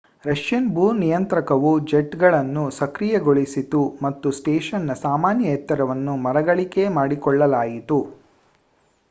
[0.23, 7.99] Russian ಭೂ ನಿಯಂತ್ರಕವು ಜೆಟ್‌ಗಳನ್ನು ಸಕ್ರಿಯಗೊಳಿಸಿತು ಮತ್ತು ಸ್ಟೇಷನ್‌ನ ಸಾಮಾನ್ಯ ಎತ್ತರವನ್ನು ಮರುಗಳಿಕೆ ಮಾಡಿಕೊಳ್ಳಲಾಯಿತು